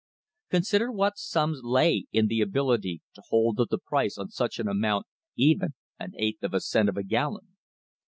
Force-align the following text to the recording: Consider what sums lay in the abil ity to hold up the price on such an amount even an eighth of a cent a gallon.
Consider 0.49 0.91
what 0.91 1.19
sums 1.19 1.59
lay 1.61 2.07
in 2.11 2.25
the 2.25 2.41
abil 2.41 2.71
ity 2.71 3.03
to 3.13 3.21
hold 3.29 3.59
up 3.59 3.69
the 3.69 3.77
price 3.77 4.17
on 4.17 4.29
such 4.31 4.57
an 4.57 4.67
amount 4.67 5.05
even 5.35 5.75
an 5.99 6.13
eighth 6.17 6.41
of 6.41 6.55
a 6.55 6.59
cent 6.59 6.89
a 6.89 7.03
gallon. 7.03 7.55